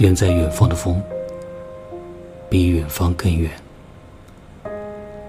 [0.00, 0.98] 远在远方的风，
[2.48, 3.50] 比远方更远。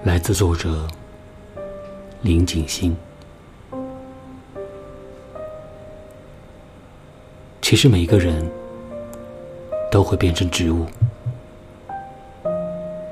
[0.05, 0.87] 来自作者
[2.21, 2.95] 林景星。
[7.61, 8.49] 其实每个人
[9.91, 10.85] 都会变成植物，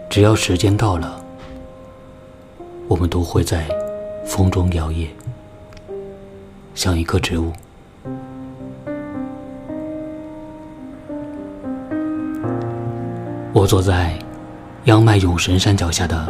[0.10, 1.22] 只要时间到了，
[2.88, 3.68] 我们都会在
[4.26, 5.10] 风中摇曳，
[6.74, 7.52] 像一棵植物。
[13.60, 14.18] 我坐在
[14.86, 16.26] 央迈永神山脚下的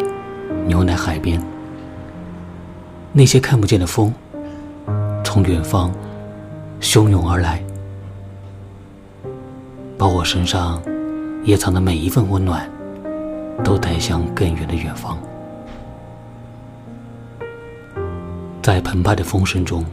[0.66, 1.40] 牛奶海边，
[3.14, 4.12] 那些看不见的风
[5.24, 5.94] 从远方
[6.82, 7.64] 汹涌而来，
[9.96, 10.82] 把我身上
[11.44, 12.68] 掖藏的每一份温暖
[13.64, 15.16] 都带向更远的远方。
[18.64, 19.86] 在澎湃的风声中，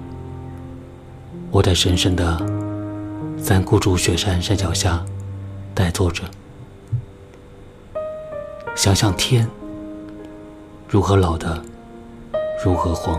[1.51, 2.40] 我在神圣的
[3.37, 5.04] 三孤竹雪山山脚下
[5.74, 6.23] 呆坐着。
[8.77, 9.49] 想象天
[10.87, 11.60] 如何老的
[12.63, 13.19] 如何黄，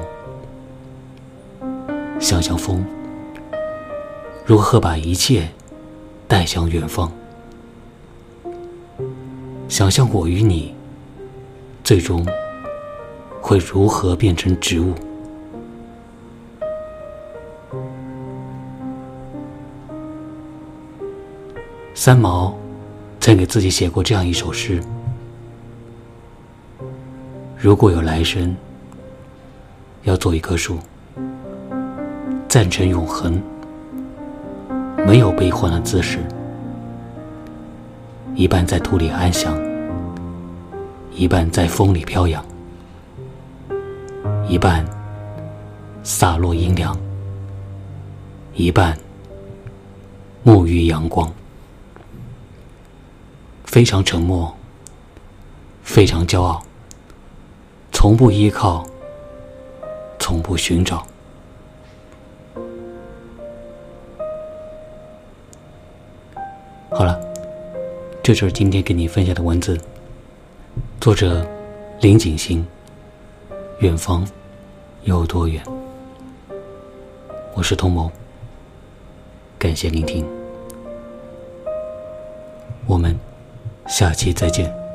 [2.20, 2.86] 想象风
[4.46, 5.50] 如何把一切
[6.28, 7.12] 带向远方，
[9.68, 10.76] 想象我与你
[11.84, 12.24] 最终
[13.42, 14.94] 会如何变成植物。
[21.96, 22.56] 三毛
[23.20, 24.80] 曾给自己写过这样一首诗。
[27.60, 28.56] 如果有来生，
[30.04, 30.78] 要做一棵树，
[32.48, 33.42] 赞成永恒，
[35.08, 36.20] 没有悲欢的姿势，
[38.36, 39.60] 一半在土里安详，
[41.12, 42.46] 一半在风里飘扬，
[44.48, 44.86] 一半
[46.04, 46.96] 洒落阴凉，
[48.54, 48.96] 一半
[50.46, 51.34] 沐浴阳光，
[53.66, 54.56] 非常沉默，
[55.82, 56.62] 非常骄傲。
[58.00, 58.86] 从不依靠，
[60.20, 61.04] 从不寻找。
[66.92, 67.20] 好了，
[68.22, 69.76] 这就是今天给你分享的文字。
[71.02, 71.44] 作者
[72.00, 72.64] 林景星。
[73.80, 74.24] 远方
[75.02, 75.64] 有多远？
[77.56, 78.12] 我是童谋。
[79.58, 80.24] 感谢聆听，
[82.86, 83.18] 我们
[83.88, 84.87] 下期再见。